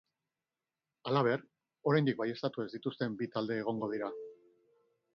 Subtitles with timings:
[1.11, 1.43] Halaber,
[1.91, 4.15] oraindik baieztatu ez dituzten bi talde egongo dira.